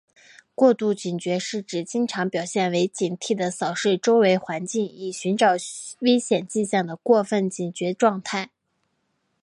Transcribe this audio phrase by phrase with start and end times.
[0.55, 5.51] 过度警觉是指经常表现为警惕地扫视周围环境以寻找
[5.99, 8.49] 危险迹象的过分警觉状态。